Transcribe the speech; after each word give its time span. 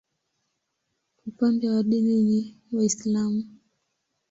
Upande 1.27 1.69
wa 1.69 1.83
dini 1.83 2.21
ni 2.21 2.57
Waislamu. 2.77 3.43